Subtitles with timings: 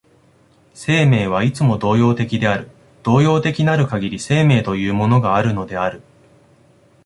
[0.73, 2.71] 生命はいつも動揺的である、
[3.03, 6.01] 動揺的なるかぎり生命というものがあるのである。